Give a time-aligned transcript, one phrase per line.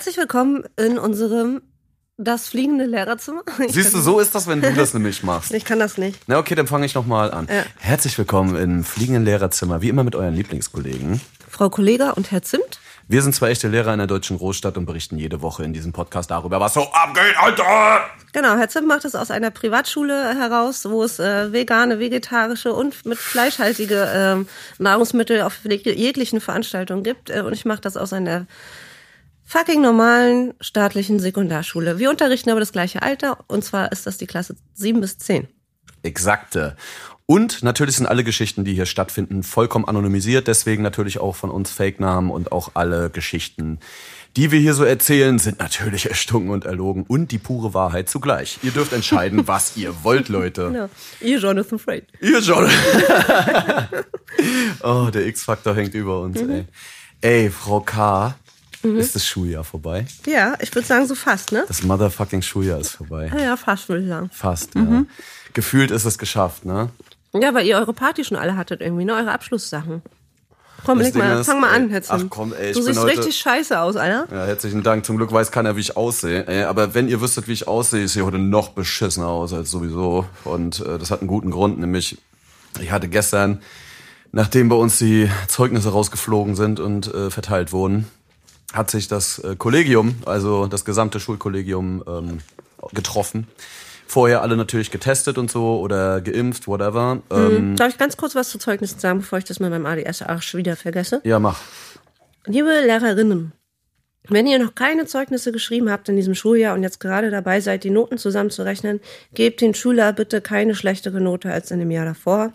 [0.00, 1.60] Herzlich willkommen in unserem
[2.16, 3.42] das fliegende Lehrerzimmer.
[3.68, 5.52] Siehst du, so ist das, wenn du das nämlich machst.
[5.52, 6.18] Ich kann das nicht.
[6.26, 7.46] Na okay, dann fange ich nochmal an.
[7.50, 7.64] Ja.
[7.76, 11.20] Herzlich willkommen im fliegenden Lehrerzimmer, wie immer mit euren Lieblingskollegen.
[11.50, 12.80] Frau Kollega und Herr Zimt.
[13.08, 15.92] Wir sind zwei echte Lehrer in der deutschen Großstadt und berichten jede Woche in diesem
[15.92, 18.00] Podcast darüber, was so abgeht, Alter!
[18.32, 23.04] Genau, Herr Zimt macht es aus einer Privatschule heraus, wo es äh, vegane, vegetarische und
[23.04, 27.28] mit fleischhaltige ähm, Nahrungsmittel auf jeglichen Veranstaltungen gibt.
[27.28, 28.46] Äh, und ich mache das aus einer
[29.50, 31.98] fucking normalen staatlichen Sekundarschule.
[31.98, 35.48] Wir unterrichten aber das gleiche Alter und zwar ist das die Klasse 7 bis 10.
[36.04, 36.76] Exakte.
[37.26, 40.46] Und natürlich sind alle Geschichten, die hier stattfinden, vollkommen anonymisiert.
[40.46, 43.80] Deswegen natürlich auch von uns Fake-Namen und auch alle Geschichten,
[44.36, 48.60] die wir hier so erzählen, sind natürlich erstunken und erlogen und die pure Wahrheit zugleich.
[48.62, 50.70] Ihr dürft entscheiden, was ihr wollt, Leute.
[50.70, 50.88] Genau.
[51.20, 52.06] Ihr Jonathan Freight.
[52.20, 52.70] Ihr schon.
[54.84, 56.66] oh, der X-Faktor hängt über uns, ey.
[57.22, 58.34] Ey, Frau K.,
[58.82, 60.06] ist das Schuljahr vorbei?
[60.26, 61.64] Ja, ich würde sagen so fast, ne?
[61.68, 63.30] Das motherfucking Schuljahr ist vorbei.
[63.38, 64.30] Ja, fast würde ich sagen.
[64.32, 65.04] Fast, ja.
[65.52, 66.90] Gefühlt ist es geschafft, ne?
[67.32, 69.14] Ja, weil ihr eure Party schon alle hattet irgendwie, ne?
[69.14, 70.02] Eure Abschlusssachen.
[70.86, 72.06] Komm, Das leg mal, ist, fang mal an, Zimt.
[72.08, 74.26] ach komm, ey, ich Du siehst heute- richtig scheiße aus, Alter.
[74.34, 75.04] Ja, herzlichen Dank.
[75.04, 76.46] Zum Glück weiß keiner, wie ich aussehe.
[76.46, 79.70] Ey, aber wenn ihr wüsstet, wie ich aussehe, ich sehe heute noch beschissener aus als
[79.70, 80.24] sowieso.
[80.44, 82.16] Und äh, das hat einen guten Grund, nämlich
[82.80, 83.60] ich hatte gestern,
[84.32, 88.06] nachdem bei uns die Zeugnisse rausgeflogen sind und äh, verteilt wurden,
[88.72, 92.38] hat sich das äh, Kollegium, also das gesamte Schulkollegium, ähm,
[92.92, 93.46] getroffen.
[94.06, 97.22] Vorher alle natürlich getestet und so oder geimpft, whatever.
[97.30, 100.54] Ähm, Darf ich ganz kurz was zu Zeugnissen sagen, bevor ich das mit meinem ADS-Arsch
[100.54, 101.20] wieder vergesse?
[101.24, 101.60] ja, mach.
[102.46, 103.52] Liebe Lehrerinnen,
[104.28, 107.84] wenn ihr noch keine Zeugnisse geschrieben habt in diesem Schuljahr und jetzt gerade dabei seid,
[107.84, 109.00] die Noten zusammenzurechnen,
[109.34, 112.52] gebt den Schüler bitte keine schlechtere Note als in dem Jahr davor.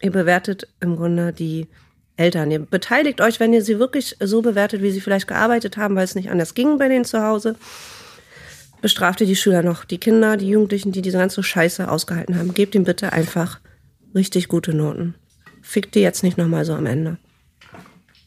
[0.00, 1.68] Ihr bewertet im Grunde die
[2.16, 2.50] Eltern.
[2.50, 6.04] Ihr beteiligt euch, wenn ihr sie wirklich so bewertet, wie sie vielleicht gearbeitet haben, weil
[6.04, 7.56] es nicht anders ging bei denen zu Hause.
[8.80, 12.52] Bestraft ihr die Schüler noch, die Kinder, die Jugendlichen, die diese ganze Scheiße ausgehalten haben.
[12.52, 13.60] Gebt ihnen bitte einfach
[14.14, 15.14] richtig gute Noten.
[15.62, 17.16] Fickt die jetzt nicht nochmal so am Ende.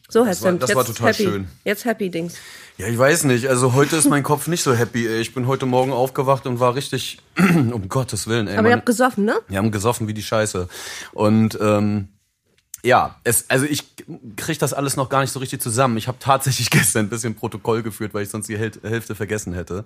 [0.08, 1.22] So, Herr Das war- das jetzt war total happy.
[1.24, 1.48] schön.
[1.64, 2.36] Jetzt happy Dings.
[2.78, 3.48] Ja, ich weiß nicht.
[3.48, 5.06] Also heute ist mein Kopf nicht so happy.
[5.06, 5.20] ey.
[5.20, 8.46] Ich bin heute Morgen aufgewacht und war richtig, um Gottes Willen.
[8.48, 9.34] Ey, Aber ihr habt gesoffen, ne?
[9.48, 10.68] wir haben gesoffen wie die Scheiße.
[11.12, 12.08] Und ähm,
[12.86, 13.84] ja, es, also ich
[14.36, 15.96] krieg das alles noch gar nicht so richtig zusammen.
[15.96, 19.52] Ich habe tatsächlich gestern ein bisschen Protokoll geführt, weil ich sonst die Häl- Hälfte vergessen
[19.52, 19.84] hätte.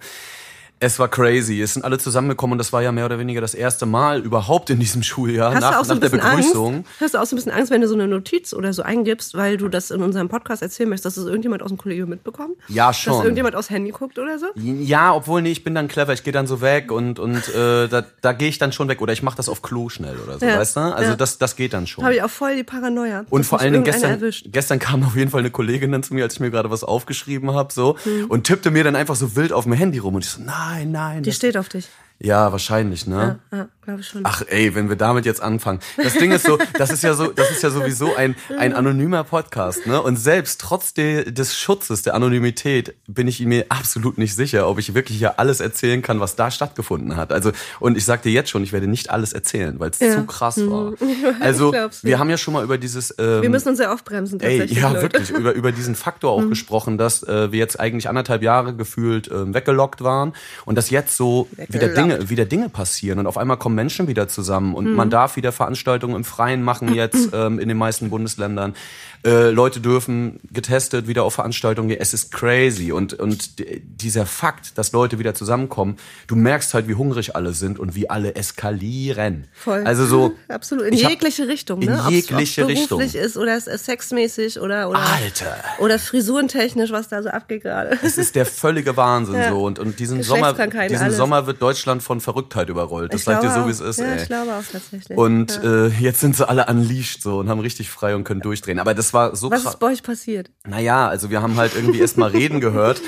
[0.82, 1.60] Es war crazy.
[1.60, 4.70] Es sind alle zusammengekommen und das war ja mehr oder weniger das erste Mal überhaupt
[4.70, 6.74] in diesem Schuljahr Hast nach, du auch so nach der Begrüßung.
[6.76, 6.90] Angst?
[7.00, 9.34] Hast du auch so ein bisschen Angst, wenn du so eine Notiz oder so eingibst,
[9.34, 12.56] weil du das in unserem Podcast erzählen möchtest, dass es irgendjemand aus dem Kollegium mitbekommt?
[12.68, 13.22] Ja, Dass schon.
[13.22, 14.46] irgendjemand aufs Handy guckt oder so?
[14.56, 17.86] Ja, obwohl, nee, ich bin dann clever, ich gehe dann so weg und, und äh,
[17.86, 19.02] da, da gehe ich dann schon weg.
[19.02, 20.80] Oder ich mache das auf Klo schnell oder so, Ja, weißt du?
[20.80, 21.16] Also ja.
[21.16, 22.04] das, das geht dann schon.
[22.04, 23.26] Habe ich auch voll die Paranoia.
[23.28, 24.46] Und dass vor allen Dingen gestern, Erwischt.
[24.50, 26.84] gestern kam auf jeden Fall eine Kollegin dann zu mir, als ich mir gerade was
[26.84, 28.26] aufgeschrieben habe, so Hm.
[28.30, 30.40] und tippte mir dann einfach so wild auf dem Handy rum und ich so,
[30.70, 31.22] nein, nein.
[31.22, 31.88] Die steht auf dich.
[32.22, 33.38] Ja, wahrscheinlich, ne?
[33.50, 34.20] Ja, glaube ich schon.
[34.24, 35.80] Ach ey, wenn wir damit jetzt anfangen.
[35.96, 39.24] Das Ding ist so, das ist ja so, das ist ja sowieso ein, ein anonymer
[39.24, 40.00] Podcast, ne?
[40.02, 44.78] Und selbst trotz de, des Schutzes, der Anonymität, bin ich mir absolut nicht sicher, ob
[44.78, 47.32] ich wirklich hier alles erzählen kann, was da stattgefunden hat.
[47.32, 50.14] Also, und ich sag dir jetzt schon, ich werde nicht alles erzählen, weil es Ja.
[50.16, 50.92] zu krass war.
[51.40, 54.58] Also, wir haben ja schon mal über dieses, ähm, Wir müssen uns sehr aufbremsen Ey,
[54.58, 54.78] tatsächlich.
[54.82, 55.02] ja, Leute.
[55.02, 59.30] wirklich, über, über diesen Faktor auch gesprochen, dass äh, wir jetzt eigentlich anderthalb Jahre gefühlt
[59.30, 60.34] ähm, weggelockt waren
[60.66, 62.09] und dass jetzt so wieder Weggelockt.
[62.18, 64.74] Dinge, wieder Dinge passieren und auf einmal kommen Menschen wieder zusammen Mhm.
[64.74, 68.74] und man darf wieder Veranstaltungen im Freien machen jetzt ähm, in den meisten Bundesländern.
[69.22, 71.98] Äh, Leute dürfen getestet wieder auf Veranstaltungen gehen.
[72.00, 73.56] Es ist crazy und und
[74.00, 78.08] dieser Fakt, dass Leute wieder zusammenkommen, du merkst halt, wie hungrig alle sind und wie
[78.08, 79.46] alle eskalieren.
[79.52, 79.82] Voll.
[79.84, 80.86] Also so Absolut.
[80.86, 81.98] In ich hab- jegliche Richtung, in ne?
[82.00, 82.98] Ob's- jegliche Richtung.
[82.98, 85.56] beruflich ist oder es ist sexmäßig oder, oder, Alter.
[85.80, 87.98] oder frisurentechnisch, was da so abgeht gerade.
[88.02, 89.50] Es ist der völlige Wahnsinn Ja.
[89.50, 90.54] so und und diesen Sommer
[90.88, 91.10] diesen.
[91.10, 93.12] Sommer wird Deutschland von Verrücktheit überrollt.
[93.12, 94.22] Das Ich sag ich dir glaube so wie es ist, Ja, ey.
[94.22, 95.16] ich glaube auch tatsächlich.
[95.16, 95.86] Und ja.
[95.86, 98.78] äh, jetzt sind sie alle unleashed so und haben richtig frei und können durchdrehen.
[98.78, 100.50] Aber das war so was ist bei euch passiert?
[100.66, 103.00] Naja, also wir haben halt irgendwie erst mal reden gehört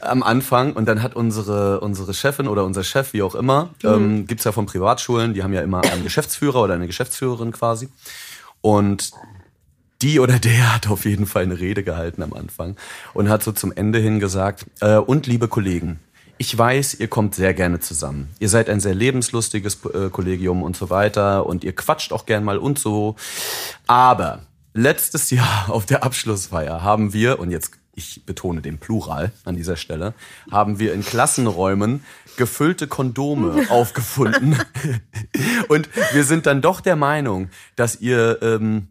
[0.00, 4.26] am Anfang und dann hat unsere unsere Chefin oder unser Chef, wie auch immer, ähm,
[4.26, 7.88] gibt's ja von Privatschulen, die haben ja immer einen Geschäftsführer oder eine Geschäftsführerin quasi.
[8.60, 9.12] Und
[10.02, 12.76] die oder der hat auf jeden Fall eine Rede gehalten am Anfang
[13.14, 16.00] und hat so zum Ende hin gesagt, äh, und liebe Kollegen,
[16.38, 18.28] ich weiß, ihr kommt sehr gerne zusammen.
[18.38, 22.44] Ihr seid ein sehr lebenslustiges äh, Kollegium und so weiter und ihr quatscht auch gern
[22.44, 23.16] mal und so.
[23.86, 24.42] Aber
[24.74, 29.76] letztes Jahr auf der Abschlussfeier haben wir, und jetzt ich betone den Plural an dieser
[29.76, 30.12] Stelle,
[30.50, 32.04] haben wir in Klassenräumen
[32.36, 34.58] gefüllte Kondome aufgefunden.
[35.68, 38.88] und wir sind dann doch der Meinung, dass ihr ähm,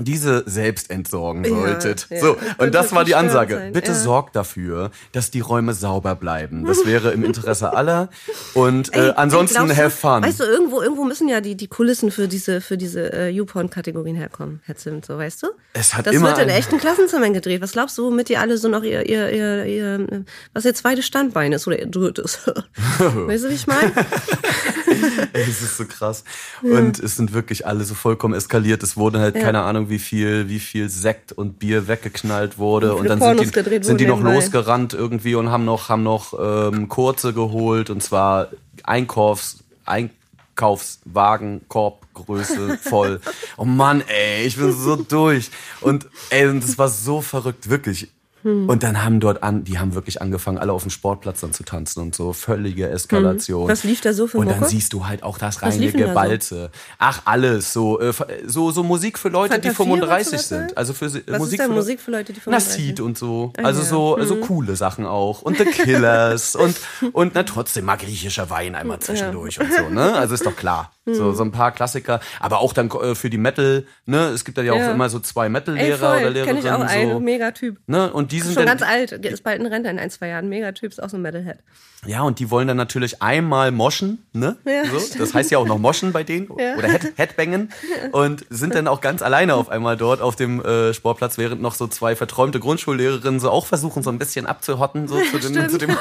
[0.00, 2.08] diese selbst entsorgen Ja, solltet.
[2.10, 2.18] ja.
[2.20, 3.54] So, Das und das war die Ansage.
[3.54, 3.96] sein, Bitte ja.
[3.96, 6.64] sorgt dafür, dass die Räume sauber bleiben.
[6.66, 8.08] Das wäre im Interesse aller.
[8.54, 10.24] Und äh, Ey, ansonsten du- have fun.
[10.24, 14.16] Weißt du, irgendwo, irgendwo müssen ja die, die Kulissen für diese, für diese äh, YouPorn-Kategorien
[14.16, 15.46] herkommen, Herr Zimt, so weißt du?
[15.72, 17.62] Es hat das immer wird in ein- echten Klassenzimmern gedreht.
[17.62, 21.06] Was glaubst du, womit die alle so noch ihr, ihr, ihr, ihr was ihr zweites
[21.06, 22.40] Standbein ist oder ihr drittes?
[22.98, 23.92] weißt du, wie ich meine?
[25.32, 26.24] Es ist so krass.
[26.62, 28.82] Und es sind wirklich alle so vollkommen eskaliert.
[28.82, 29.42] Es wurde halt Ja.
[29.42, 32.94] keine Ahnung, wie viel, wie viel Sekt und Bier weggeknallt wurde.
[32.94, 36.34] Und dann Pornos sind die, sind die noch losgerannt irgendwie und haben noch, haben noch
[36.38, 38.48] ähm, Kurze geholt und zwar
[38.82, 43.20] Einkaufs, Einkaufswagen, Korbgröße voll.
[43.56, 45.50] Oh Mann, ey, ich bin so durch.
[45.80, 48.08] Und ey, das war so verrückt, wirklich.
[48.46, 48.68] Hm.
[48.68, 51.64] Und dann haben dort an, die haben wirklich angefangen, alle auf dem Sportplatz dann zu
[51.64, 52.32] tanzen und so.
[52.32, 53.62] Völlige Eskalation.
[53.62, 53.68] Hm.
[53.68, 56.68] Was lief da so für Und dann siehst du halt auch das reine da so?
[56.98, 57.72] Ach, alles.
[57.72, 58.12] So, äh,
[58.46, 60.66] so, so Musik für Leute, die Fanta 4 oder 35 sowas, sind.
[60.68, 60.76] ne?
[60.76, 63.18] Also für äh, Was Musik, ist für Musik für Leute, die Na, 35 Seed und
[63.18, 63.52] so.
[63.58, 63.86] Ah, Also ja.
[63.88, 65.42] so, so coole Sachen auch.
[65.42, 66.76] Und The Killers und,
[67.12, 70.14] und na, trotzdem mal griechischer Wein einmal zwischendurch und so, ne?
[70.14, 70.92] Also ist doch klar.
[71.08, 72.18] So, so ein paar Klassiker.
[72.40, 74.26] Aber auch dann äh, für die Metal, ne?
[74.30, 74.90] Es gibt da ja auch Ja.
[74.90, 76.88] immer so zwei Metal-Lehrer oder voll, kenn ich auch Lehrerinnen.
[76.88, 77.76] einen, So, Megatyp.
[77.86, 78.12] ne?
[78.12, 80.48] Und die sind Schon ganz alt, ist bald in Rente in ein, zwei Jahren.
[80.48, 81.58] Megatyp ist auch so ein Metalhead.
[82.06, 84.56] Ja, und die wollen dann natürlich einmal moschen, ne?
[84.64, 86.74] Ja, so, das heißt ja auch noch moschen bei denen Ja.
[86.76, 87.72] oder Head, Headbangen
[88.12, 91.74] und sind dann auch ganz alleine auf einmal dort auf dem äh, Sportplatz, während noch
[91.74, 95.78] so zwei verträumte Grundschullehrerinnen so auch versuchen, so ein bisschen abzuhotten, so zu dem, zu
[95.78, 95.96] dem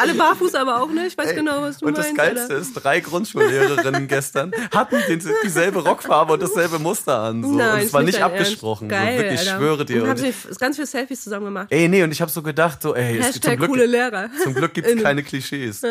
[0.00, 1.06] alle barfuß aber auch, ne?
[1.06, 2.18] Ich weiß genau, was du Und das meinst.
[2.18, 2.56] Geilste Alter.
[2.56, 7.42] ist, drei Grundschullehrerinnen gestern hatten den, dieselbe Rockfarbe und dasselbe Muster an.
[7.42, 7.50] So.
[7.52, 8.88] Nein, und es war nicht abgesprochen.
[8.88, 9.60] Geil, so, wirklich, ich Alter.
[9.60, 10.02] schwöre dir.
[10.02, 11.66] Und haben Und, sie ganz viele Selfies zusammen gemacht.
[11.70, 14.28] ey, nee, und ich habe so gedacht, so, ey, es, zum Hashtag Glück, coole Lehrer.
[14.42, 15.02] zum Glück gibt's Innen.
[15.04, 15.82] keine Klischees.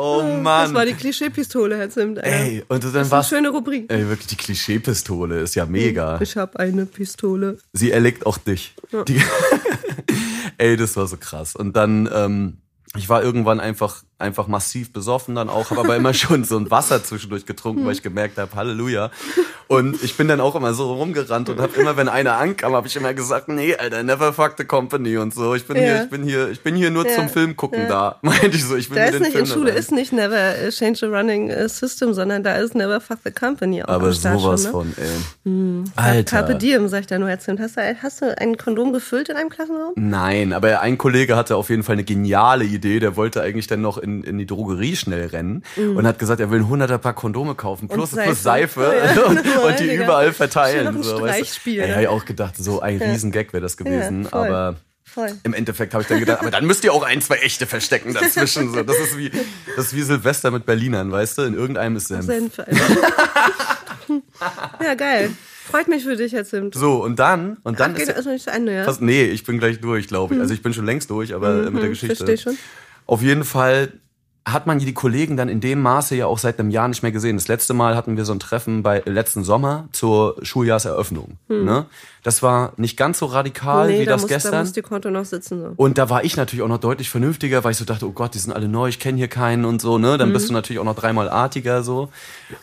[0.00, 0.64] oh Mann.
[0.64, 2.18] Das war die Klischeepistole, Herr Zimt.
[2.18, 2.28] Alter.
[2.30, 3.90] Ey, und dann das ist eine schöne Rubrik.
[3.92, 6.20] Ey, wirklich, die Klischeepistole ist ja mega.
[6.20, 7.58] Ich habe eine Pistole.
[7.72, 8.74] Sie erlegt auch dich.
[9.08, 9.20] Die,
[10.58, 11.54] ey, das war so krass.
[11.54, 12.58] Und dann, ähm,
[12.96, 16.70] ich war irgendwann einfach, einfach massiv besoffen dann auch, habe aber immer schon so ein
[16.70, 19.10] Wasser zwischendurch getrunken, weil ich gemerkt habe, Halleluja.
[19.68, 22.88] Und ich bin dann auch immer so rumgerannt und habe immer, wenn einer ankam, habe
[22.88, 25.54] ich immer gesagt, nee, Alter, never fuck the company und so.
[25.54, 25.82] Ich bin Ja.
[25.82, 27.14] hier, ich bin hier, ich bin hier nur Ja.
[27.14, 27.88] zum Film gucken Ja.
[27.88, 28.18] da.
[28.22, 29.92] Meinte ich so, ich will Da mir ist den nicht, Film in Schule rein- ist
[29.92, 33.82] nicht never äh, change the running äh, system, sondern da ist never fuck the company
[33.84, 34.94] auch aber sowas schon, ne?
[34.94, 35.84] von, ey.
[35.96, 36.36] Alter.
[36.38, 37.60] Carpe diem, sag ich da nur, Zimt.
[37.60, 39.92] Hast du, hast du ein Kondom gefüllt in einem Klassenraum?
[39.94, 42.98] Nein, aber ein Kollege hatte auf jeden Fall eine geniale Idee.
[42.98, 46.50] Der wollte eigentlich dann noch in, in die Drogerie schnell rennen und hat gesagt, er
[46.50, 48.16] will ein hunderter Paar Kondome kaufen plus, Mhm.
[48.16, 48.26] Seife.
[48.26, 50.04] plus Seife Ja, und, und die Digga.
[50.04, 51.02] überall verteilen.
[51.02, 51.70] so, weißt du?
[51.70, 52.02] Ey, ne?
[52.02, 54.24] ich auch gedacht, so ein Riesengag wäre das gewesen.
[54.26, 54.40] voll.
[54.48, 55.32] aber Voll.
[55.42, 58.14] im Endeffekt habe ich dann gedacht, aber dann müsst ihr auch ein, zwei echte verstecken
[58.14, 58.72] dazwischen.
[58.72, 58.82] So.
[58.84, 59.30] Das, ist wie,
[59.74, 61.42] das ist wie Silvester mit Berlinern, weißt du?
[61.42, 62.26] In irgendeinem ist Senf.
[62.26, 62.58] Senf,
[64.84, 65.30] ja, geil.
[65.70, 66.74] Freut mich für dich, Herr Zimt.
[66.74, 68.84] So, und dann, und dann Ach, geht ist erstmal nicht zu Ende, ja?
[68.84, 70.40] Fast, nee, ich bin gleich durch, glaube ich.
[70.40, 72.16] Also ich bin schon längst durch, aber äh, mit der Geschichte.
[72.16, 72.58] versteh schon.
[73.06, 73.92] Auf jeden Fall
[74.48, 77.12] hat man die Kollegen dann in dem Maße ja auch seit einem Jahr nicht mehr
[77.12, 77.36] gesehen.
[77.36, 81.36] Das letzte Mal hatten wir so ein Treffen bei äh, letzten Sommer zur Schuljahreseröffnung.
[81.48, 81.84] Ne?
[82.22, 84.06] Das war nicht ganz so radikal wie Hm.
[84.06, 84.60] da das muss, Da gestern.
[84.60, 85.60] muss die Konto noch sitzen.
[85.60, 85.72] So.
[85.76, 88.34] Und da war ich natürlich auch noch deutlich vernünftiger, weil ich so dachte, oh Gott,
[88.34, 90.16] die sind alle neu, ich kenne hier keinen und so, ne?
[90.16, 90.48] Dann bist Mhm.
[90.48, 92.08] du natürlich auch noch dreimal artiger so.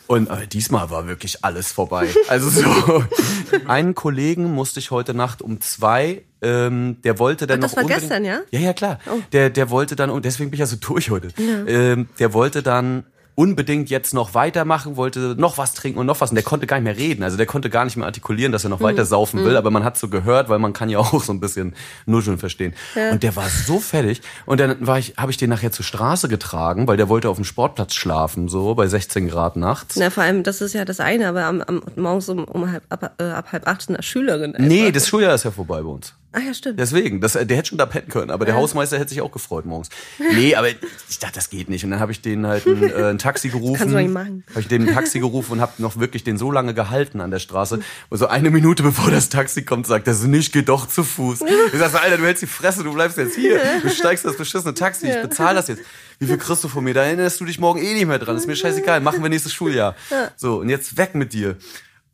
[0.08, 2.08] Und aber diesmal war wirklich alles vorbei.
[2.26, 3.04] Also so.
[3.68, 7.76] Einen Kollegen musste ich heute Nacht um zwei, ähm, der wollte dann Ach, das noch
[7.78, 8.40] war unbedingt, gestern, ja?
[8.50, 8.98] Ja, ja, klar.
[9.06, 9.18] Oh.
[9.32, 12.62] Der, der wollte dann, und deswegen bin ich ja so durch heute, ähm, der wollte
[12.62, 13.04] dann
[13.38, 16.30] unbedingt jetzt noch weitermachen, wollte noch was trinken und noch was.
[16.30, 17.22] Und der konnte gar nicht mehr reden.
[17.22, 19.56] Also der konnte gar nicht mehr artikulieren, dass er noch weiter saufen will.
[19.56, 22.74] Aber man hat so gehört, weil man kann ja auch so ein bisschen Nuscheln verstehen.
[23.12, 24.22] Und der war so fertig.
[24.44, 27.36] Und dann war ich, habe ich den nachher zur Straße getragen, weil der wollte auf
[27.36, 29.94] dem Sportplatz schlafen, so bei 16 Grad nachts.
[29.94, 32.82] Na, vor allem, das ist ja das eine, aber am, am morgens um, um halb,
[32.88, 34.56] ab, äh, ab halb acht ist eine Schülerin.
[34.58, 34.94] Nee, einfach.
[34.94, 36.12] das Schuljahr ist ja vorbei bei uns.
[36.38, 36.78] Ach ja, stimmt.
[36.78, 39.66] Deswegen, das, der hätte schon da pennen können, aber der Hausmeister hätte sich auch gefreut
[39.66, 39.88] morgens.
[40.18, 41.84] Nee, aber ich dachte, das geht nicht.
[41.84, 43.78] Und dann habe ich den halt ein, äh, ein Taxi gerufen.
[43.78, 44.44] kannst du nicht machen.
[44.50, 47.30] Habe ich den ein Taxi gerufen und habe noch wirklich den so lange gehalten an
[47.30, 47.80] der Straße.
[48.08, 51.02] Und so eine Minute bevor das Taxi kommt, sagt er so, nicht, geh doch zu
[51.02, 51.40] Fuß.
[51.72, 53.60] Ich sag so, Alter, du hältst die Fresse, du bleibst jetzt hier.
[53.82, 55.82] Du steigst das beschissene Taxi, ich bezahle das jetzt.
[56.20, 56.94] Wie viel kriegst du von mir?
[56.94, 58.36] Da erinnerst du dich morgen eh nicht mehr dran.
[58.36, 59.96] Ist mir scheißegal, machen wir nächstes Schuljahr.
[60.36, 61.56] So, und jetzt weg mit dir.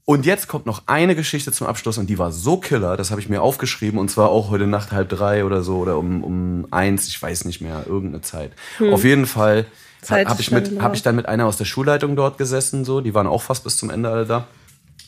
[0.06, 3.22] Und jetzt kommt noch eine Geschichte zum Abschluss und die war so killer, das habe
[3.22, 6.66] ich mir aufgeschrieben und zwar auch heute Nacht halb drei oder so oder um, um
[6.70, 8.52] eins, ich weiß nicht mehr, irgendeine Zeit.
[8.92, 9.64] Auf jeden Fall
[10.10, 13.14] habe ich, mit, hab ich dann mit einer aus der Schulleitung dort gesessen, so, die
[13.14, 14.46] waren auch fast bis zum Ende alle da.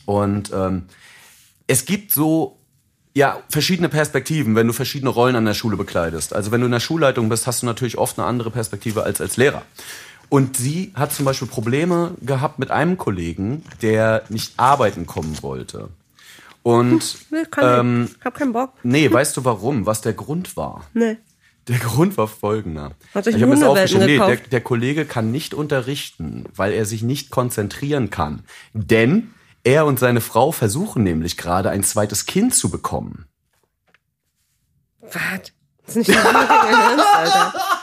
[0.05, 0.85] Und ähm,
[1.67, 2.57] es gibt so
[3.13, 6.33] ja, verschiedene Perspektiven, wenn du verschiedene Rollen an der Schule bekleidest.
[6.33, 9.21] Also wenn du in der Schulleitung bist, hast du natürlich oft eine andere Perspektive als
[9.21, 9.63] als Lehrer.
[10.29, 15.89] Und sie hat zum Beispiel Probleme gehabt mit einem Kollegen, der nicht arbeiten kommen wollte.
[16.63, 18.25] Und Nee, kann ähm, ich.
[18.25, 18.73] Hab keinen Bock.
[18.83, 19.85] nee, weißt du warum?
[19.85, 20.83] Was der Grund war?
[20.93, 21.17] Nee.
[21.69, 22.91] Der Grund war folgender.
[23.13, 24.05] Hat sich ich habe es aufgeschrieben.
[24.05, 28.43] Nee, der, der Kollege kann nicht unterrichten, weil er sich nicht konzentrieren kann.
[28.73, 29.31] Denn
[29.63, 33.25] er und seine Frau versuchen nämlich gerade ein zweites Kind zu bekommen.
[35.01, 35.51] Was?
[35.85, 37.53] Das ist nicht dein Ernst, Alter.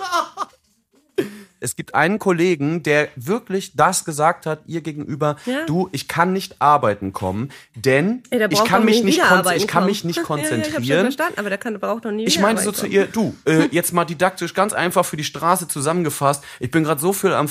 [1.65, 5.65] Es gibt einen Kollegen, der wirklich das gesagt hat, ihr gegenüber, Ja.
[5.65, 9.19] du, ich kann nicht arbeiten kommen, denn Ey, ich kann mich nicht,
[9.57, 11.05] ich kann mich nicht Ja, ja, ich konzentrieren.
[11.07, 13.93] verstanden, aber der kann, braucht doch nie Ich meinte so zu ihr, du, äh, jetzt
[13.95, 16.45] mal didaktisch, ganz einfach für die Straße zusammengefasst.
[16.61, 17.49] Ich bin gerade so viel am.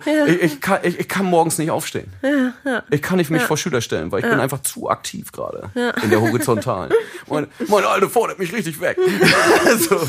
[0.00, 2.12] F ich, ich, kann, ich, ich kann morgens nicht aufstehen.
[2.90, 5.70] Ich kann nicht mich vor Schüler stellen, weil ich bin einfach zu aktiv gerade
[6.02, 6.92] in der Horizontalen.
[7.28, 8.96] Meine, meine Alte fordert mich richtig weg.
[9.78, 10.00] so.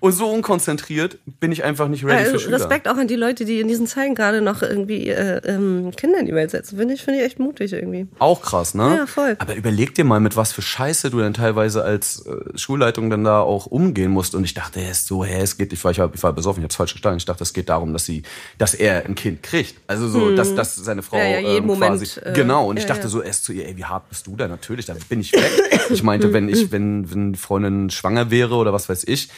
[0.00, 2.58] Und so unkonzentriert bin ich einfach nicht ready für Schüler.
[2.58, 6.18] Respekt auch an die Leute, die in diesen Zeiten gerade noch irgendwie äh, ähm, Kinder
[6.18, 6.76] in die Welt setzen.
[6.76, 8.06] Finde ich, finde ich echt mutig irgendwie.
[8.18, 8.96] Auch krass, ne?
[8.98, 9.36] Ja, voll.
[9.38, 13.24] Aber überleg dir mal, mit was für Scheiße du dann teilweise als äh, Schulleitung dann
[13.24, 14.34] da auch umgehen musst.
[14.34, 16.34] Und ich dachte, er ist so, hä, es geht, ich war, ich war, ich war
[16.34, 17.18] besoffen, ich hab's falsch verstanden.
[17.18, 18.22] Ich dachte, es geht darum, dass sie,
[18.58, 19.76] dass er ein Kind kriegt.
[19.86, 21.22] Also so, dass, dass seine Frau Hm.
[21.22, 22.20] Ja, ja, jeden ähm, Moment, quasi.
[22.20, 22.68] äh, genau.
[22.68, 23.08] Und ich ja, dachte ja.
[23.08, 24.48] so erst zu ihr, ey, wie hart bist du da?
[24.48, 25.50] Natürlich, dann bin ich weg.
[25.90, 29.28] Ich meinte, wenn ich, wenn, wenn die Freundin schwanger wäre oder was weiß ich,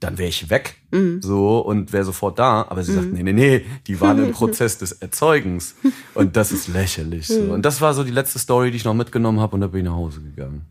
[0.00, 0.76] dann wäre ich weg.
[0.90, 1.20] Mhm.
[1.22, 2.66] So und wäre sofort da.
[2.68, 5.74] Aber sie sagt, nee, nee, nee, die waren im Prozess des Erzeugens.
[6.14, 7.28] Und das ist lächerlich.
[7.28, 7.34] Mhm.
[7.34, 7.52] So.
[7.52, 9.80] Und das war so die letzte Story, die ich noch mitgenommen habe und da bin
[9.80, 10.64] ich nach Hause gegangen.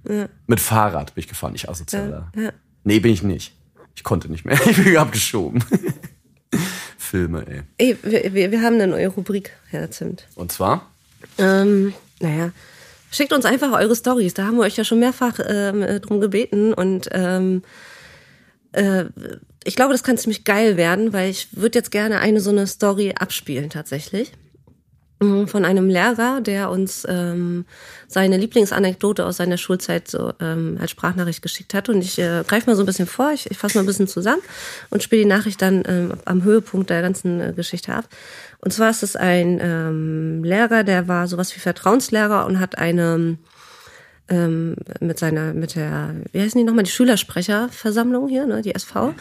[0.47, 2.31] Mit Fahrrad bin ich gefahren, ich asozialer.
[2.83, 3.53] Nee, bin ich nicht.
[3.95, 4.59] Ich konnte nicht mehr.
[4.69, 5.63] Ich bin abgeschoben.
[7.07, 7.61] Filme, ey.
[7.77, 10.27] Ey, wir, wir, wir haben eine neue Rubrik, Herr Zimt.
[10.35, 10.89] Und zwar?
[11.37, 12.51] Ähm, naja,
[13.11, 14.33] schickt uns einfach eure Stories.
[14.33, 16.73] Da haben wir euch ja schon mehrfach ähm, äh, drum gebeten.
[16.73, 17.63] Und ähm,
[18.73, 19.05] äh,
[19.63, 22.67] ich glaube, das kann ziemlich geil werden, weil ich würde jetzt gerne eine so eine
[22.67, 24.31] Story abspielen tatsächlich.
[25.19, 27.65] Mhm, Von einem Lehrer, der uns ähm,
[28.07, 31.89] seine Lieblingsanekdote aus seiner Schulzeit so ähm, als Sprachnachricht geschickt hat.
[31.89, 34.07] Und ich äh, greife mal so ein bisschen vor, ich, ich fasse mal ein bisschen
[34.07, 34.43] zusammen
[34.91, 38.05] und spiele die Nachricht dann ähm, am Höhepunkt der ganzen äh, Geschichte ab.
[38.59, 43.37] Und zwar ist es ein ähm, Lehrer, der war sowas wie Vertrauenslehrer und hat eine
[44.29, 49.13] ähm, mit seiner, mit der, wie heißen die nochmal, die Schülersprecherversammlung hier, ne, die SV,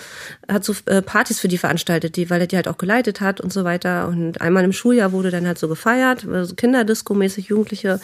[0.49, 3.41] hat so äh, Partys für die veranstaltet, die, weil er die halt auch geleitet hat
[3.41, 4.09] und so weiter.
[4.09, 8.01] Und einmal im Schuljahr wurde dann halt so gefeiert, so Kinderdisco-mäßig, Jugendliche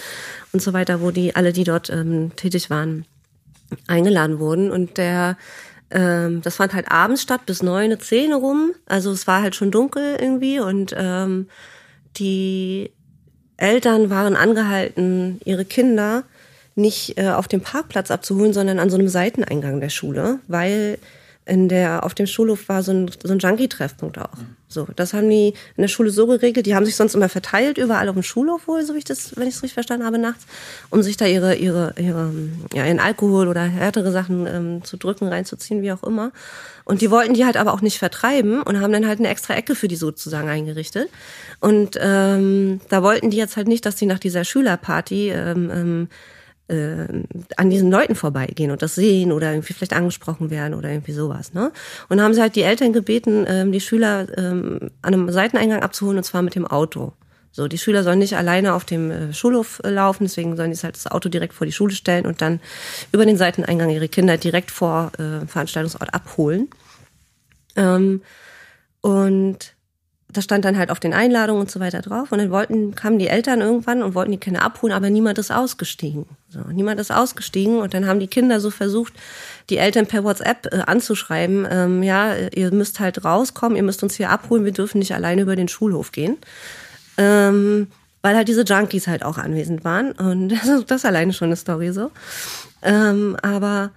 [0.53, 3.05] und so weiter, wo die, alle, die dort ähm, tätig waren,
[3.89, 4.71] eingeladen wurden.
[4.71, 5.37] Und der,
[5.91, 8.73] ähm, das fand halt abends statt, bis neun, zehn rum.
[8.87, 11.49] Also es war halt schon dunkel irgendwie und ähm,
[12.17, 12.93] die
[13.57, 16.25] Eltern waren angehalten, ihre Kinder
[16.75, 20.99] nicht äh, auf dem Parkplatz abzuholen, sondern an so einem Seiteneingang der Schule, weil
[21.45, 24.31] in der, auf dem Schulhof war so ein, so ein Junkie-Treffpunkt auch.
[24.69, 26.67] So, das haben die in der Schule so geregelt.
[26.67, 29.37] Die haben sich sonst immer verteilt, überall auf dem Schulhof wohl, so wie ich das,
[29.37, 30.47] wenn ich es richtig verstanden habe, nachts,
[30.91, 32.33] um sich da ihre, ihre, ihre,
[32.73, 36.31] ja, ihren Alkohol oder härtere Sachen ähm, zu drücken, reinzuziehen, wie auch immer.
[36.85, 39.55] Und die wollten die halt aber auch nicht vertreiben und haben dann halt eine extra
[39.55, 41.11] Ecke für die sozusagen eingerichtet.
[41.59, 46.09] Und ähm, da wollten die jetzt halt nicht, dass die nach dieser Schülerparty ähm, ähm,
[46.69, 47.07] äh,
[47.57, 51.55] an diesen Leuten vorbeigehen und das sehen oder irgendwie vielleicht angesprochen werden oder irgendwie sowas.
[51.55, 51.73] Ne?
[52.09, 56.19] Und haben sie halt die Eltern gebeten, ähm, die Schüler ähm, an einem Seiteneingang abzuholen
[56.19, 57.13] und zwar mit dem Auto.
[57.55, 60.79] So, die Schüler sollen nicht alleine auf dem äh, Schulhof äh, laufen, deswegen sollen die
[60.79, 62.61] halt das Auto direkt vor die Schule stellen und dann
[63.13, 66.71] über den Seiteneingang ihre Kinder direkt vor äh, Veranstaltungsort abholen.
[67.77, 68.23] Ähm,
[69.03, 69.75] und
[70.33, 72.33] das stand dann halt auf den Einladungen und so weiter drauf.
[72.33, 75.51] Und dann wollten, kamen die Eltern irgendwann und wollten die Kinder abholen, aber niemand ist
[75.51, 76.25] ausgestiegen.
[76.53, 77.79] So, niemand ist ausgestiegen.
[77.79, 79.15] Und dann haben die Kinder so versucht,
[79.71, 84.17] die Eltern per WhatsApp äh, anzuschreiben, ähm, ja, ihr müsst halt rauskommen, ihr müsst uns
[84.17, 86.37] hier abholen, wir dürfen nicht alleine über den Schulhof gehen.
[87.17, 87.89] Ähm,
[88.21, 90.13] weil halt diese Junkies halt auch anwesend waren.
[90.13, 92.11] Und das das alleine schon eine Story so.
[92.83, 93.91] Ähm, aber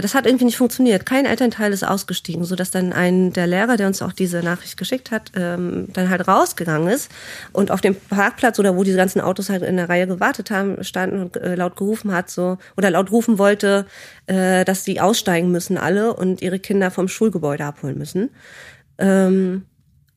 [0.00, 1.04] das hat irgendwie nicht funktioniert.
[1.04, 4.76] Kein Elternteil ist ausgestiegen, so dass dann ein der Lehrer, der uns auch diese Nachricht
[4.76, 7.10] geschickt hat, ähm, dann halt rausgegangen ist
[7.52, 10.82] und auf dem Parkplatz oder wo diese ganzen Autos halt in der Reihe gewartet haben,
[10.84, 13.86] standen und äh, laut gerufen hat so oder laut rufen wollte,
[14.26, 18.30] äh, dass die aussteigen müssen alle und ihre Kinder vom Schulgebäude abholen müssen.
[18.98, 19.64] Ähm,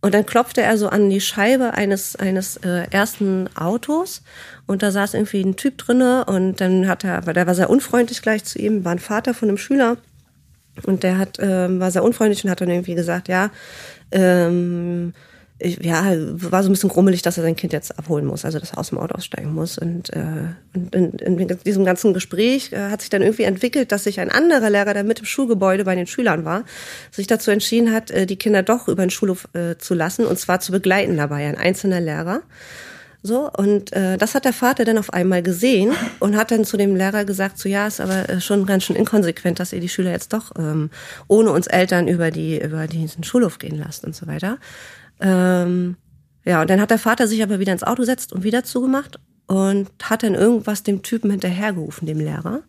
[0.04, 4.22] und dann klopfte er so an die Scheibe eines, eines äh, ersten Autos.
[4.66, 8.22] Und da saß irgendwie ein Typ drinne und dann hat er, der war sehr unfreundlich
[8.22, 9.96] gleich zu ihm, war ein Vater von einem Schüler.
[10.86, 13.50] Und der hat, ähm, war sehr unfreundlich und hat dann irgendwie gesagt, ja,
[14.12, 15.14] ähm,
[15.60, 18.60] ich, ja, war so ein bisschen grummelig, dass er sein Kind jetzt abholen muss, also
[18.60, 19.78] dass er aus dem Auto aussteigen muss.
[19.78, 20.22] Und, äh,
[20.74, 24.30] und in, in diesem ganzen Gespräch äh, hat sich dann irgendwie entwickelt, dass sich ein
[24.30, 26.64] anderer Lehrer, der mit im Schulgebäude bei den Schülern war,
[27.12, 30.38] sich dazu entschieden hat, äh, die Kinder doch über den Schulhof äh, zu lassen und
[30.40, 32.42] zwar zu begleiten dabei, ein einzelner Lehrer.
[33.26, 36.76] So, und äh, das hat der Vater dann auf einmal gesehen und hat dann zu
[36.76, 39.88] dem Lehrer gesagt, so ja, ist aber äh, schon ganz schön inkonsequent, dass ihr die
[39.88, 40.90] Schüler jetzt doch ähm,
[41.30, 44.58] ohne uns Eltern über die über diesen Schulhof gehen lasst und so weiter.
[45.20, 45.98] Ähm,
[46.46, 49.20] ja, und dann hat der Vater sich aber wieder ins Auto gesetzt und wieder zugemacht
[49.48, 52.64] und hat dann irgendwas dem Typen hinterhergerufen, dem Lehrer.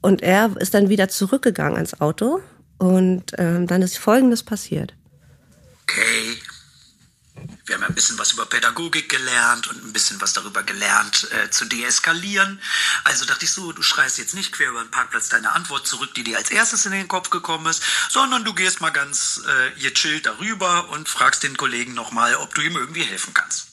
[0.00, 2.40] Und er ist dann wieder zurückgegangen ans Auto
[2.78, 4.94] und ähm, dann ist Folgendes passiert.
[5.82, 6.33] Okay,
[7.66, 11.50] wir haben ein bisschen was über Pädagogik gelernt und ein bisschen was darüber gelernt, äh,
[11.50, 12.60] zu deeskalieren.
[13.04, 16.12] Also dachte ich so, du schreist jetzt nicht quer über den Parkplatz deine Antwort zurück,
[16.14, 19.80] die dir als erstes in den Kopf gekommen ist, sondern du gehst mal ganz äh,
[19.80, 23.68] gechillt darüber und fragst den Kollegen nochmal, ob du ihm irgendwie helfen kannst.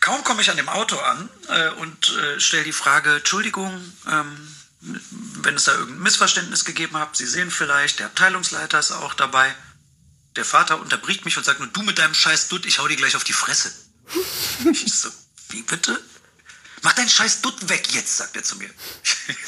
[0.00, 4.54] Kaum komme ich an dem Auto an äh, und äh, stelle die Frage, Entschuldigung, ähm,
[4.80, 9.54] wenn es da irgendein Missverständnis gegeben hat, Sie sehen vielleicht, der Abteilungsleiter ist auch dabei.
[10.36, 12.96] Der Vater unterbricht mich und sagt nur, du mit deinem scheiß Dutt, ich hau dir
[12.96, 13.72] gleich auf die Fresse.
[14.70, 15.10] ich so,
[15.48, 15.98] wie bitte?
[16.82, 18.70] Mach deinen scheiß Dutt weg jetzt, sagt er zu mir.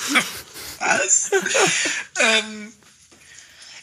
[0.79, 1.31] Was?
[2.21, 2.73] ähm,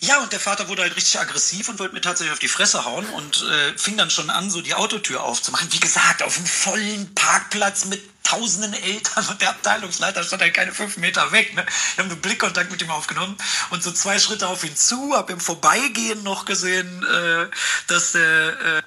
[0.05, 2.85] ja, und der Vater wurde halt richtig aggressiv und wollte mir tatsächlich auf die Fresse
[2.85, 5.71] hauen und äh, fing dann schon an, so die Autotür aufzumachen.
[5.71, 10.73] Wie gesagt, auf einem vollen Parkplatz mit tausenden Eltern und der Abteilungsleiter stand halt keine
[10.73, 11.55] fünf Meter weg.
[11.55, 11.65] Ne?
[11.67, 13.37] Ich habe einen Blickkontakt mit ihm aufgenommen
[13.69, 17.47] und so zwei Schritte auf ihn zu, habe im Vorbeigehen noch gesehen, äh,
[17.87, 18.81] dass der...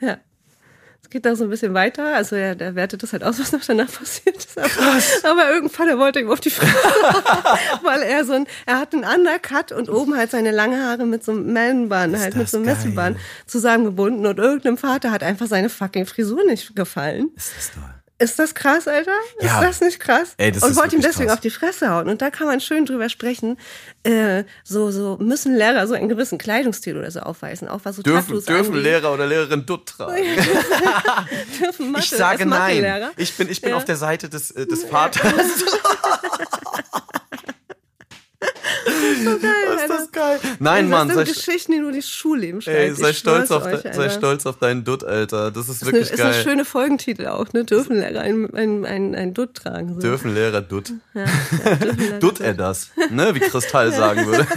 [0.00, 0.18] Äh ja
[1.10, 2.14] geht da so ein bisschen weiter.
[2.14, 4.58] Also er, der wertet das halt aus, was noch danach passiert ist.
[4.58, 5.24] Aber, Krass.
[5.24, 6.74] aber irgendwann, er wollte ihm auf die Fresse,
[7.82, 11.24] weil er so ein, er hat einen Undercut und oben halt seine lange Haare mit
[11.24, 15.68] so einem Mellenband, halt mit so einem Messelband zusammengebunden und irgendeinem Vater hat einfach seine
[15.68, 17.30] fucking Frisur nicht gefallen.
[17.36, 17.97] Ist das toll.
[18.20, 19.12] Ist das krass, Alter?
[19.40, 19.60] Ja.
[19.60, 20.34] Ist das nicht krass?
[20.38, 21.36] Ey, das und wollte ihm deswegen krass.
[21.36, 22.08] auf die Fresse hauen.
[22.08, 23.56] Und da kann man schön drüber sprechen.
[24.02, 27.68] Äh, so, so müssen Lehrer so einen gewissen Kleidungsstil oder so aufweisen.
[27.68, 28.82] Auch was so dürfen, Tattoos dürfen angeht.
[28.82, 30.16] Lehrer oder Lehrerin Dutt tragen?
[31.60, 33.10] dürfen Mathe, ich sage nein.
[33.16, 33.76] Ich bin, ich bin ja.
[33.76, 35.22] auf der Seite des, äh, des Vaters.
[39.24, 40.40] so geil, ist das geil.
[40.58, 41.08] Nein, Mann.
[41.08, 42.76] Das sind Geschichten, die nur die Schulleben schreibt.
[42.76, 45.50] Ey, sei stolz, auf euch, de, sei stolz auf deinen Dutt, Alter.
[45.50, 46.30] Das ist wirklich das geil.
[46.30, 47.64] Ist ein schöne Folgentitel auch, ne?
[47.64, 49.94] Dürfen Lehrer ein, ein, ein, ein Dutt tragen.
[49.94, 50.00] So.
[50.00, 50.92] Dürfen Lehrer Dutt.
[51.14, 53.34] Ja, ja, Dutt er das, ne?
[53.34, 54.46] Wie Kristall sagen würde.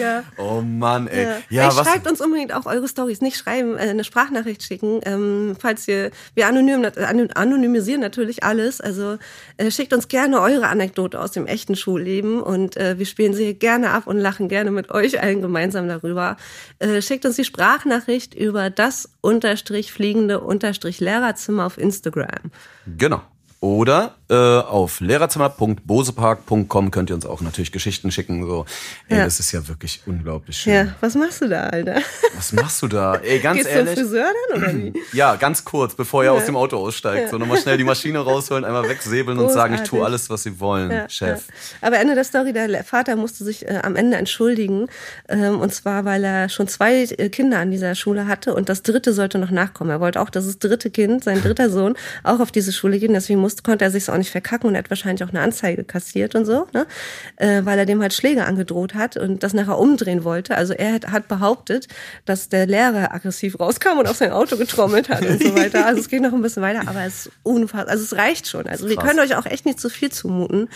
[0.00, 0.24] Mega.
[0.36, 1.24] Oh Mann, ey.
[1.24, 1.86] Ja, ja ey, was?
[1.86, 3.20] Schreibt uns unbedingt auch eure Stories.
[3.20, 5.00] Nicht schreiben, äh, eine Sprachnachricht schicken.
[5.04, 6.86] Ähm, falls ihr, wir anonym,
[7.34, 8.80] anonymisieren natürlich alles.
[8.80, 9.18] Also
[9.56, 13.54] äh, schickt uns gerne eure Anekdote aus dem echten Schulleben und äh, wir spielen sie
[13.54, 16.36] gerne ab und lachen gerne mit euch allen gemeinsam darüber.
[16.78, 22.50] Äh, schickt uns die Sprachnachricht über das unterstrich fliegende unterstrich Lehrerzimmer auf Instagram.
[22.96, 23.22] Genau.
[23.60, 28.46] Oder äh, auf lehrerzimmer.bosepark.com könnt ihr uns auch natürlich Geschichten schicken.
[28.46, 28.64] So,
[29.08, 29.24] ey, ja.
[29.24, 30.72] das ist ja wirklich unglaublich schön.
[30.72, 31.96] Ja, was machst du da, Alter?
[32.36, 33.16] Was machst du da?
[33.16, 33.96] Ey, ganz Gehst ehrlich.
[33.96, 34.94] Gehst du Friseur dann oder wie?
[35.12, 36.32] Ja, ganz kurz, bevor ihr ja.
[36.32, 37.24] aus dem Auto aussteigt.
[37.24, 37.28] Ja.
[37.28, 40.60] So nochmal schnell die Maschine rausholen, einmal wegsäbeln und sagen, ich tue alles, was sie
[40.60, 41.42] wollen, ja, Chef.
[41.80, 44.86] Aber Ende der Story, der Vater musste sich äh, am Ende entschuldigen.
[45.28, 48.82] Ähm, und zwar, weil er schon zwei äh, Kinder an dieser Schule hatte und das
[48.82, 49.90] dritte sollte noch nachkommen.
[49.90, 53.10] Er wollte auch, dass das dritte Kind, sein dritter Sohn, auch auf diese Schule geht.
[53.10, 56.34] Deswegen musste, konnte er sich auch nicht verkacken und hat wahrscheinlich auch eine Anzeige kassiert
[56.34, 56.86] und so, ne?
[57.36, 60.56] Äh, weil er dem halt Schläge angedroht hat und das nachher umdrehen wollte.
[60.56, 61.88] Also er hat, hat behauptet,
[62.24, 65.86] dass der Lehrer aggressiv rauskam und auf sein Auto getrommelt hat und so weiter.
[65.86, 67.92] Also es geht noch ein bisschen weiter, aber es ist unfassbar.
[67.92, 68.66] Also es reicht schon.
[68.66, 70.68] Also wir können euch auch echt nicht zu viel zumuten,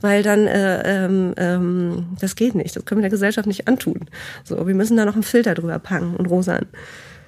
[0.00, 2.76] weil dann äh, ähm, ähm, das geht nicht.
[2.76, 4.06] Das können wir der Gesellschaft nicht antun.
[4.44, 6.66] So, wir müssen da noch einen Filter drüber packen und rosern.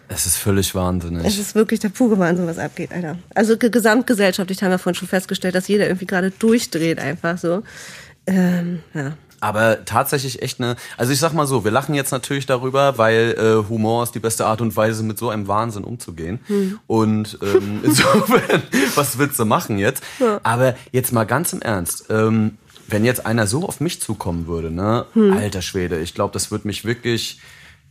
[0.09, 1.25] Es ist völlig wahnsinnig.
[1.25, 3.19] Es ist wirklich der pure Wahnsinn, was abgeht, Alter.
[3.35, 7.62] Also gesamtgesellschaftlich haben wir vorhin schon festgestellt, dass jeder irgendwie gerade durchdreht, einfach so.
[8.27, 9.17] Ähm, ja.
[9.40, 13.35] Aber tatsächlich echt eine, also ich sag mal so, wir lachen jetzt natürlich darüber, weil
[13.38, 16.40] äh, Humor ist die beste Art und Weise, mit so einem Wahnsinn umzugehen.
[16.47, 16.79] Hm.
[16.87, 18.62] Und ähm, insofern,
[18.95, 20.03] was willst du machen jetzt?
[20.19, 20.40] Ja.
[20.45, 22.57] Aber jetzt mal ganz im Ernst, ähm,
[22.88, 25.35] wenn jetzt einer so auf mich zukommen würde, ne, hm.
[25.35, 27.38] alter Schwede, ich glaube, das würde mich wirklich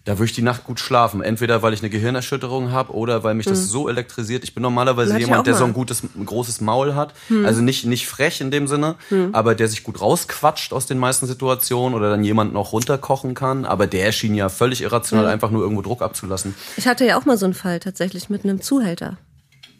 [0.06, 1.22] da würde ich die Nacht gut schlafen.
[1.22, 3.66] Entweder weil ich eine Gehirnerschütterung habe oder weil mich das hm.
[3.66, 4.44] so elektrisiert.
[4.44, 7.14] Ich bin normalerweise jemand, der so ein gutes, ein großes Maul hat.
[7.30, 7.46] Hm.
[7.46, 9.34] Also nicht, nicht frech in dem Sinne, hm.
[9.34, 13.66] aber der sich gut rausquatscht aus den meisten Situationen oder dann jemanden auch runterkochen kann.
[13.66, 15.32] Aber der schien ja völlig irrational, hm.
[15.32, 16.54] einfach nur irgendwo Druck abzulassen.
[16.76, 19.18] Ich hatte ja auch mal so einen Fall tatsächlich mit einem Zuhälter.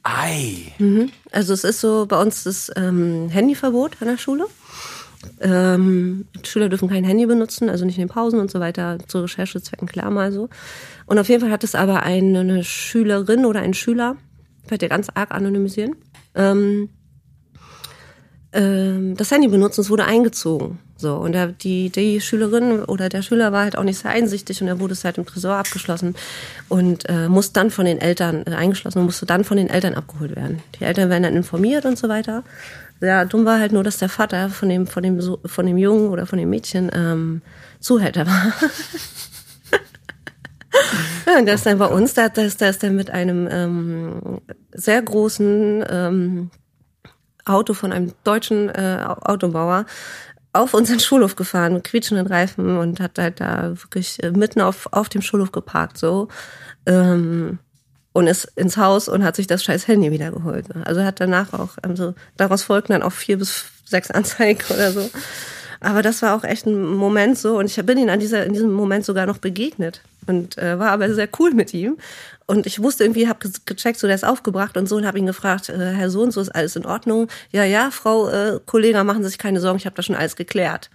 [0.04, 0.74] Ei.
[0.80, 1.12] Mhm.
[1.32, 4.48] Also es ist so, bei uns das ähm, Handyverbot an der Schule.
[5.40, 9.20] Ähm, Schüler dürfen kein Handy benutzen, also nicht in den Pausen und so weiter, zu
[9.20, 10.50] Recherchezwecken klar mal so.
[11.06, 14.16] Und auf jeden Fall hat es aber eine, eine Schülerin oder ein Schüler,
[14.64, 15.96] ich werde ganz arg anonymisieren,
[16.36, 16.90] ähm,
[18.54, 20.80] ähm, das Handy benutzen, es wurde eingezogen.
[20.96, 24.62] So, und der, die, die Schülerin oder der Schüler war halt auch nicht sehr einsichtig
[24.62, 26.16] und er wurde es halt im Tresor abgeschlossen
[26.70, 29.96] und äh, muss dann von den Eltern äh, eingeschlossen und musste dann von den Eltern
[29.96, 30.62] abgeholt werden.
[30.80, 32.44] Die Eltern werden dann informiert und so weiter.
[33.02, 36.10] Ja, dumm war halt nur, dass der Vater von dem, von dem, von dem Jungen
[36.10, 37.42] oder von dem Mädchen ähm,
[37.80, 38.54] Zuhälter war.
[41.28, 43.48] ja, und der ist dann bei uns, da, da, ist, da ist dann mit einem
[43.52, 46.50] ähm, sehr großen ähm,
[47.46, 49.86] Auto von einem deutschen äh, Autobauer
[50.54, 54.88] auf unseren Schulhof gefahren mit quietschenden Reifen und hat halt da wirklich äh, mitten auf,
[54.92, 56.30] auf dem Schulhof geparkt so
[56.86, 57.60] ähm,
[58.14, 60.68] und ist ins Haus und hat sich das scheiß Handy wieder geholt.
[60.86, 65.10] Also hat danach auch, also daraus folgten dann auch vier bis sechs Anzeigen oder so.
[65.80, 68.54] Aber das war auch echt ein Moment so und ich bin ihm an dieser, in
[68.54, 71.98] diesem Moment sogar noch begegnet und äh, war aber sehr cool mit ihm.
[72.46, 75.26] Und ich wusste irgendwie, habe gecheckt, so der ist aufgebracht und so und habe ihn
[75.26, 77.28] gefragt, äh, Herr Sohn, so ist alles in Ordnung?
[77.52, 80.36] Ja, ja, Frau äh, Kollege, machen Sie sich keine Sorgen, ich habe das schon alles
[80.36, 80.90] geklärt.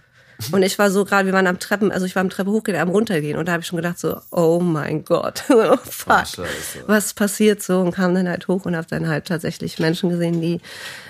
[0.51, 2.77] Und ich war so gerade, wir waren am Treppen, also ich war am Treppe hochgehen,
[2.77, 3.37] am runtergehen.
[3.37, 6.43] Und da habe ich schon gedacht so, oh mein Gott, oh fuck, oh,
[6.87, 7.81] was passiert so?
[7.81, 10.61] Und kam dann halt hoch und habe dann halt tatsächlich Menschen gesehen, die,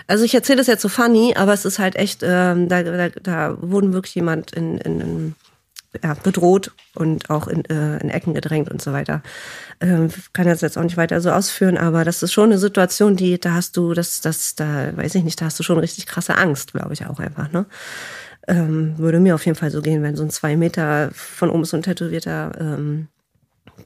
[0.08, 3.10] also ich erzähle das jetzt so funny, aber es ist halt echt, ähm, da, da,
[3.10, 5.36] da wurden wirklich jemand in, in, in
[6.04, 9.24] ja, bedroht und auch in, äh, in Ecken gedrängt und so weiter.
[9.82, 13.15] Ähm, kann das jetzt auch nicht weiter so ausführen, aber das ist schon eine Situation,
[13.15, 16.06] die, da hast du, das, das, da weiß ich nicht, da hast du schon richtig
[16.06, 17.65] krasse Angst, glaube ich auch einfach, ne?
[18.47, 21.65] Ähm, würde mir auf jeden Fall so gehen, wenn so ein zwei Meter von oben
[21.65, 23.08] so ein tätowierter ähm,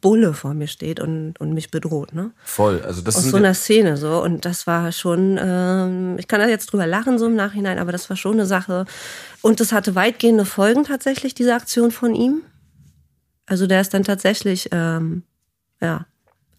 [0.02, 2.32] Bulle vor mir steht und, und mich bedroht, ne?
[2.44, 2.82] Voll.
[2.82, 4.22] Also das Aus so einer Szene so.
[4.22, 7.92] Und das war schon, ähm, ich kann da jetzt drüber lachen, so im Nachhinein, aber
[7.92, 8.86] das war schon eine Sache.
[9.42, 12.42] Und das hatte weitgehende Folgen tatsächlich, diese Aktion von ihm.
[13.46, 15.24] Also der ist dann tatsächlich, ähm,
[15.82, 16.06] ja,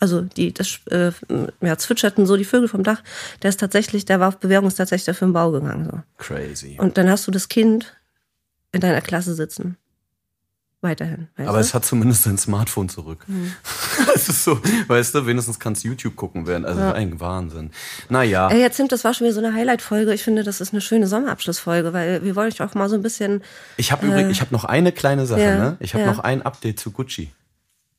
[0.05, 1.13] also die, das, äh,
[1.61, 3.03] ja, zwitscherten so die Vögel vom Dach.
[3.43, 5.89] Der ist tatsächlich, der war auf Bewährung, ist tatsächlich dafür im Bau gegangen.
[5.91, 6.01] So.
[6.19, 6.77] Crazy.
[6.79, 7.97] Und dann hast du das Kind
[8.73, 9.77] in deiner Klasse sitzen
[10.85, 11.27] weiterhin.
[11.39, 11.59] Aber du?
[11.59, 13.25] es hat zumindest sein Smartphone zurück.
[13.27, 13.53] Mhm.
[14.15, 16.65] Es ist so, weißt du, wenigstens kannst du YouTube gucken werden.
[16.65, 16.93] Also ja.
[16.93, 17.71] ein Wahnsinn.
[18.09, 18.49] Naja.
[18.49, 20.15] Ey, jetzt nimmt das war schon wieder so eine Highlight-Folge.
[20.15, 23.03] Ich finde, das ist eine schöne Sommerabschlussfolge, weil wir wollen euch auch mal so ein
[23.03, 23.43] bisschen.
[23.77, 25.77] Ich habe äh, übrigens, ich habe noch eine kleine Sache, ja, ne?
[25.81, 26.13] Ich habe ja.
[26.13, 27.33] noch ein Update zu Gucci.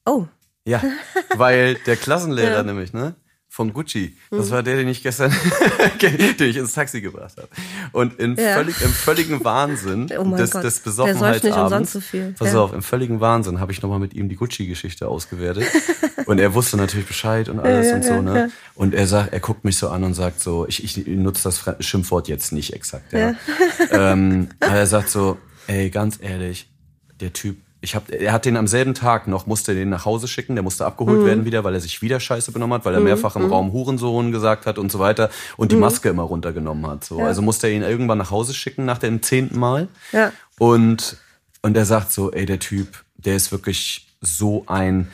[0.05, 0.27] Oh.
[0.65, 0.81] Ja,
[1.35, 3.15] weil der Klassenlehrer nämlich, ne?
[3.55, 4.17] von Gucci.
[4.31, 4.51] Das mhm.
[4.51, 5.33] war der, den ich gestern,
[6.01, 7.47] den ich ins Taxi gebracht habe.
[7.93, 8.55] Und in ja.
[8.55, 12.01] völlig, im völligen Wahnsinn oh des, des Besoffenheitsabends, so
[12.37, 12.59] pass ja.
[12.59, 15.67] auf, im völligen Wahnsinn habe ich nochmal mit ihm die Gucci-Geschichte ausgewertet.
[16.25, 18.51] und er wusste natürlich Bescheid und alles ja, und so, ne?
[18.73, 21.63] Und er sagt, er guckt mich so an und sagt so, ich, ich nutze das
[21.79, 23.35] Schimpfwort jetzt nicht exakt, ja.
[23.91, 26.69] ähm, aber er sagt so, ey, ganz ehrlich,
[27.21, 30.27] der Typ ich hab, er hat den am selben Tag noch, musste den nach Hause
[30.27, 31.25] schicken, der musste abgeholt mhm.
[31.25, 33.05] werden wieder, weil er sich wieder Scheiße benommen hat, weil er mhm.
[33.05, 33.53] mehrfach im mhm.
[33.53, 35.81] Raum Hurensohn gesagt hat und so weiter und die mhm.
[35.81, 37.05] Maske immer runtergenommen hat.
[37.05, 37.19] So.
[37.19, 37.27] Ja.
[37.27, 39.87] Also musste er ihn irgendwann nach Hause schicken nach dem zehnten Mal.
[40.11, 40.31] Ja.
[40.57, 41.17] Und,
[41.61, 45.09] und er sagt so, ey, der Typ, der ist wirklich so ein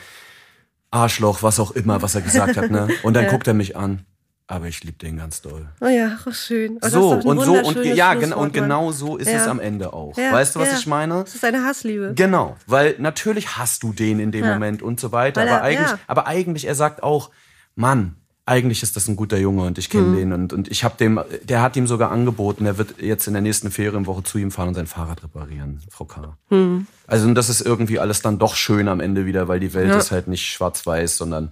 [0.92, 2.88] Arschloch, was auch immer, was er gesagt hat, ne?
[3.04, 3.32] Und dann ja.
[3.32, 4.06] guckt er mich an
[4.52, 5.66] aber ich liebe den ganz doll.
[5.80, 6.78] Oh ja, oh schön.
[6.82, 9.38] Oh, so und so und ja, genau und genau so ist ja.
[9.38, 10.18] es am Ende auch.
[10.18, 10.78] Ja, weißt du, was ja.
[10.78, 11.22] ich meine?
[11.24, 12.14] Das ist eine Hassliebe.
[12.16, 15.90] Genau, weil natürlich hast du den in dem Moment und so weiter, er, aber eigentlich
[16.08, 17.32] aber eigentlich er sagt auch,
[17.76, 20.16] Mann, eigentlich ist das ein guter Junge und ich kenne hm.
[20.16, 23.34] den und, und ich habe dem, der hat ihm sogar angeboten, er wird jetzt in
[23.34, 26.36] der nächsten Ferienwoche zu ihm fahren und sein Fahrrad reparieren, Frau K.
[26.50, 26.88] Hm.
[27.08, 29.96] Also und das ist irgendwie alles dann doch schön am Ende wieder, weil die Welt
[29.96, 31.52] ist halt nicht schwarz-weiß, sondern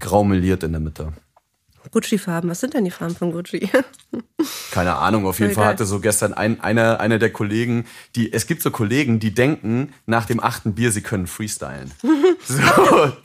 [0.00, 1.12] graumeliert in der Mitte.
[1.90, 2.50] Gucci-Farben.
[2.50, 3.68] Was sind denn die Farben von Gucci?
[4.70, 5.26] Keine Ahnung.
[5.26, 8.70] Auf jeden Fall hatte so gestern ein, einer, einer der Kollegen, die, es gibt so
[8.70, 11.90] Kollegen, die denken nach dem achten Bier, sie können freestylen.
[12.44, 12.62] so,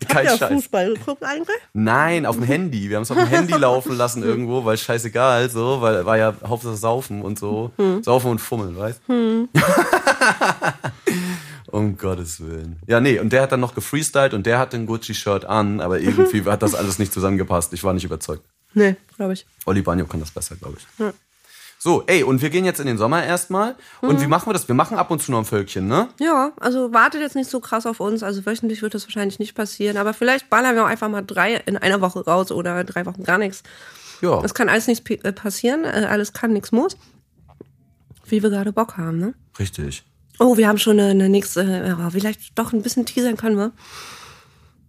[0.07, 1.57] kein Habt ihr Fußball geguckt eigentlich?
[1.73, 2.89] Nein, auf dem Handy.
[2.89, 6.33] Wir haben es auf dem Handy laufen lassen irgendwo, weil scheißegal, so, weil war ja
[6.43, 7.71] Hauptsache Saufen und so.
[7.77, 8.01] Hm.
[8.03, 9.01] Saufen und Fummeln, weißt?
[9.07, 9.49] Hm.
[11.73, 12.77] Um Gottes Willen.
[12.85, 15.99] Ja, nee, und der hat dann noch gefreestylt und der hat ein Gucci-Shirt an, aber
[15.99, 17.73] irgendwie hat das alles nicht zusammengepasst.
[17.73, 18.45] Ich war nicht überzeugt.
[18.75, 19.47] Nee, glaube ich.
[19.65, 20.85] Oli Bagno kann das besser, glaube ich.
[20.99, 21.13] Ja.
[21.79, 23.75] So, ey, und wir gehen jetzt in den Sommer erstmal.
[24.01, 24.21] Und mhm.
[24.21, 24.67] wie machen wir das?
[24.67, 26.09] Wir machen ab und zu noch ein Völkchen, ne?
[26.19, 28.21] Ja, also wartet jetzt nicht so krass auf uns.
[28.21, 29.97] Also wöchentlich wird das wahrscheinlich nicht passieren.
[29.97, 33.23] Aber vielleicht ballern wir auch einfach mal drei in einer Woche raus oder drei Wochen
[33.23, 33.63] gar nichts.
[34.21, 34.43] Ja.
[34.43, 35.85] Es kann alles nichts äh, passieren.
[35.85, 36.95] Äh, alles kann, nichts muss.
[38.27, 39.33] Wie wir gerade Bock haben, ne?
[39.57, 40.03] Richtig.
[40.43, 43.71] Oh, wir haben schon eine, eine nächste, ja, vielleicht doch ein bisschen teasern können wir.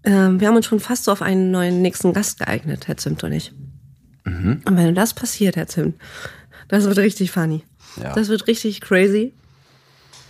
[0.03, 3.23] Ähm, wir haben uns schon fast so auf einen neuen nächsten Gast geeignet, Herr Zimt
[3.23, 3.53] und ich.
[4.25, 4.63] Mhm.
[4.65, 5.95] Und wenn das passiert, Herr Zimt,
[6.67, 7.63] das wird richtig funny.
[8.03, 8.13] Ja.
[8.15, 9.33] Das wird richtig crazy.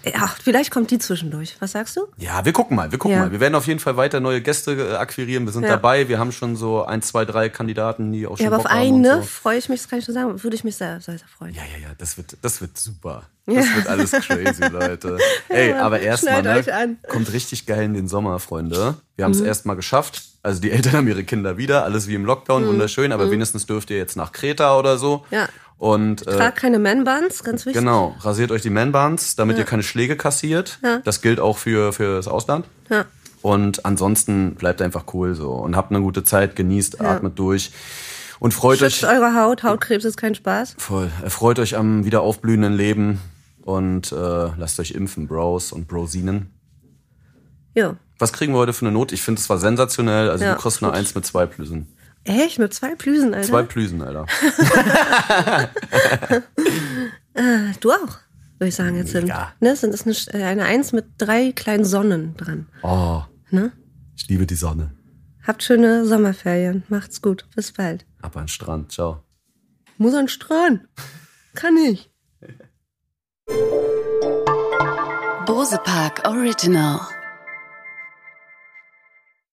[0.05, 1.57] Ja, vielleicht kommt die zwischendurch.
[1.61, 2.07] Was sagst du?
[2.19, 3.25] Ja, wir gucken mal, wir gucken Ja.
[3.25, 3.33] mal.
[3.33, 5.45] Wir werden auf jeden Fall weiter neue Gäste äh, akquirieren.
[5.47, 5.71] Wir sind Ja.
[5.71, 6.09] dabei.
[6.09, 8.73] Wir haben schon so ein, zwei, drei Kandidaten, die auch schon Ja, aber auf Bock
[8.73, 9.17] haben einen, und ne?
[9.17, 9.23] so.
[9.23, 10.43] Freue ich mich, das kann ich schon sagen.
[10.43, 11.55] Würde ich mich sehr, sehr, sehr freuen.
[11.55, 13.23] Ja, ja, ja, das wird, das wird super.
[13.47, 15.19] Das wird alles crazy, Leute.
[15.51, 18.95] Ey, aber erstmal, ne, kommt richtig geil in den Sommer, Freunde.
[19.17, 19.39] Wir haben Mhm.
[19.41, 20.23] es erstmal geschafft.
[20.43, 22.69] Also die Eltern haben ihre Kinder wieder, alles wie im Lockdown, Mhm.
[22.69, 25.25] wunderschön, aber wenigstens dürft ihr jetzt nach Kreta oder so.
[25.31, 25.49] Ja.
[25.79, 27.81] Und äh, Trag keine Man-Buns, ganz wichtig.
[27.81, 30.79] genau, rasiert euch die Man-Buns, damit ihr keine Schläge kassiert.
[30.83, 31.01] Ja.
[31.05, 32.67] Das gilt auch für, für das Ausland.
[32.89, 33.05] Ja.
[33.43, 37.73] Und ansonsten bleibt einfach cool so und habt eine gute Zeit, genießt, atmet durch
[38.39, 39.63] und freut Schützt euch eure Haut.
[39.63, 40.77] Hautkrebs ist kein Spaß.
[40.79, 41.11] voll.
[41.23, 43.21] Erfreut euch am wieder aufblühenden Leben
[43.63, 44.17] und äh,
[44.57, 46.51] lasst euch impfen, Bros und Brosinen.
[47.75, 47.97] Ja.
[48.19, 49.15] Was kriegen wir heute für eine Note?
[49.15, 50.31] Ich finde es war sensationell.
[50.31, 51.94] Also Ja, du kriegst eine Eins mit zwei Plüsen.
[52.25, 52.59] Echt?
[52.59, 53.49] Mit zwei Plüsen, Alter?
[53.49, 54.27] Zwei Plüsen, Alter.
[57.81, 58.19] Du auch,
[58.59, 59.11] würde ich sagen jetzt.
[59.11, 59.25] Sind.
[59.25, 59.53] Mega.
[59.61, 62.69] Ne, sind das eine, äh, eine Eins mit drei kleinen Sonnen dran.
[62.83, 63.73] Oh, Ne?
[64.17, 64.93] ich liebe die Sonne.
[65.47, 66.85] Habt schöne Sommerferien.
[66.89, 67.45] Macht's gut.
[67.55, 68.07] Bis bald.
[68.23, 68.93] Ab an den Strand.
[68.93, 69.23] Ciao.
[69.99, 70.83] Muss an den Strand.
[71.55, 72.11] Kann ich.
[75.47, 77.01] Bose Park Original.